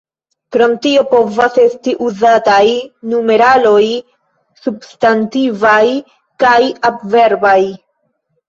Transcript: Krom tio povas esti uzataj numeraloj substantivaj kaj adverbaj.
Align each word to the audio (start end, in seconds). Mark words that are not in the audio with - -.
Krom 0.55 0.71
tio 0.85 1.01
povas 1.09 1.59
esti 1.63 1.93
uzataj 2.05 2.63
numeraloj 3.11 3.83
substantivaj 4.63 5.85
kaj 6.47 6.59
adverbaj. 6.93 7.59